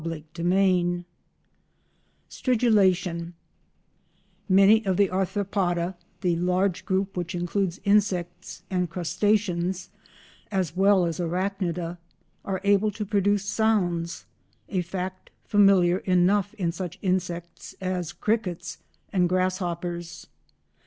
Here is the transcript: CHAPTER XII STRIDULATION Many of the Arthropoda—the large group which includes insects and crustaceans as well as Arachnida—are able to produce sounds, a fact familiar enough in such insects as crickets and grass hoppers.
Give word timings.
CHAPTER 0.03 0.41
XII 0.41 1.03
STRIDULATION 2.27 3.35
Many 4.49 4.83
of 4.83 4.97
the 4.97 5.09
Arthropoda—the 5.09 6.37
large 6.37 6.85
group 6.85 7.15
which 7.15 7.35
includes 7.35 7.79
insects 7.83 8.63
and 8.71 8.89
crustaceans 8.89 9.91
as 10.51 10.75
well 10.75 11.05
as 11.05 11.19
Arachnida—are 11.19 12.61
able 12.63 12.89
to 12.89 13.05
produce 13.05 13.45
sounds, 13.45 14.25
a 14.69 14.81
fact 14.81 15.29
familiar 15.45 15.99
enough 15.99 16.55
in 16.55 16.71
such 16.71 16.97
insects 17.03 17.75
as 17.79 18.11
crickets 18.11 18.79
and 19.13 19.29
grass 19.29 19.59
hoppers. 19.59 20.25